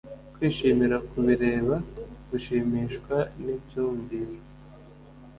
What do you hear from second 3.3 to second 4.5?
nibyumviro